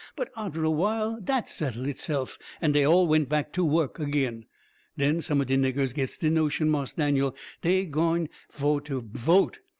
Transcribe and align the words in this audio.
But 0.15 0.31
arter 0.35 0.63
a 0.63 0.71
while 0.71 1.21
dat 1.23 1.47
settle 1.47 1.83
HITse'f, 1.83 2.39
and 2.59 2.73
dey 2.73 2.83
all 2.83 3.05
went 3.07 3.29
back 3.29 3.53
to 3.53 3.63
wohk 3.63 3.99
agin. 3.99 4.45
Den 4.97 5.21
some 5.21 5.41
on 5.41 5.45
de 5.45 5.55
niggers 5.57 5.93
gits 5.93 6.17
de 6.17 6.31
notion, 6.31 6.71
Marse 6.71 6.93
Daniel, 6.93 7.35
dey 7.61 7.85
gwine 7.85 8.27
foh 8.49 8.79
to 8.79 9.01
VOTE. 9.11 9.59